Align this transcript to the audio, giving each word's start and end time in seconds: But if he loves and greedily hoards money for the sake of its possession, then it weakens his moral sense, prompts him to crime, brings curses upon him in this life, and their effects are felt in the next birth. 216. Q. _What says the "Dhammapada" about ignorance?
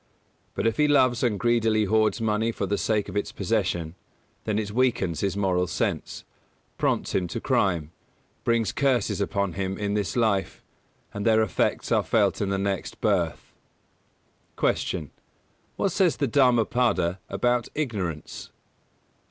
But 0.55 0.65
if 0.65 0.77
he 0.77 0.87
loves 0.87 1.21
and 1.21 1.39
greedily 1.39 1.85
hoards 1.85 2.19
money 2.19 2.51
for 2.51 2.65
the 2.65 2.79
sake 2.79 3.07
of 3.07 3.15
its 3.15 3.31
possession, 3.31 3.93
then 4.45 4.57
it 4.57 4.71
weakens 4.71 5.19
his 5.19 5.37
moral 5.37 5.67
sense, 5.67 6.23
prompts 6.79 7.13
him 7.13 7.27
to 7.27 7.39
crime, 7.39 7.91
brings 8.43 8.71
curses 8.71 9.21
upon 9.21 9.53
him 9.53 9.77
in 9.77 9.93
this 9.93 10.15
life, 10.15 10.65
and 11.13 11.23
their 11.23 11.43
effects 11.43 11.91
are 11.91 12.01
felt 12.01 12.41
in 12.41 12.49
the 12.49 12.57
next 12.57 12.99
birth. 12.99 13.53
216. 14.57 14.99
Q. 14.99 15.11
_What 15.77 15.91
says 15.91 16.17
the 16.17 16.25
"Dhammapada" 16.27 17.19
about 17.29 17.67
ignorance? 17.75 18.49